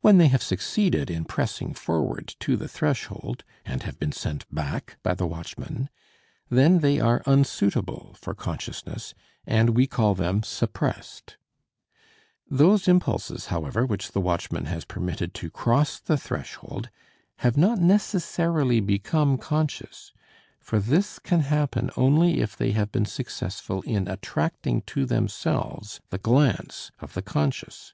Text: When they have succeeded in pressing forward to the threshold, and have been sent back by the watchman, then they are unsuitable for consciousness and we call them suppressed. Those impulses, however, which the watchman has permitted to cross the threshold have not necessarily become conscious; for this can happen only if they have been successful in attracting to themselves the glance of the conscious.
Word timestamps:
When 0.00 0.16
they 0.16 0.28
have 0.28 0.42
succeeded 0.42 1.10
in 1.10 1.26
pressing 1.26 1.74
forward 1.74 2.36
to 2.40 2.56
the 2.56 2.68
threshold, 2.68 3.44
and 3.66 3.82
have 3.82 3.98
been 3.98 4.10
sent 4.12 4.46
back 4.50 4.96
by 5.02 5.12
the 5.12 5.26
watchman, 5.26 5.90
then 6.48 6.78
they 6.78 6.98
are 7.00 7.22
unsuitable 7.26 8.16
for 8.18 8.32
consciousness 8.34 9.12
and 9.46 9.76
we 9.76 9.86
call 9.86 10.14
them 10.14 10.42
suppressed. 10.42 11.36
Those 12.48 12.88
impulses, 12.88 13.48
however, 13.48 13.84
which 13.84 14.12
the 14.12 14.22
watchman 14.22 14.64
has 14.72 14.86
permitted 14.86 15.34
to 15.34 15.50
cross 15.50 16.00
the 16.00 16.16
threshold 16.16 16.88
have 17.40 17.58
not 17.58 17.78
necessarily 17.78 18.80
become 18.80 19.36
conscious; 19.36 20.14
for 20.60 20.78
this 20.80 21.18
can 21.18 21.40
happen 21.40 21.90
only 21.94 22.40
if 22.40 22.56
they 22.56 22.70
have 22.70 22.90
been 22.90 23.04
successful 23.04 23.82
in 23.82 24.08
attracting 24.08 24.80
to 24.86 25.04
themselves 25.04 26.00
the 26.08 26.16
glance 26.16 26.90
of 27.00 27.12
the 27.12 27.20
conscious. 27.20 27.92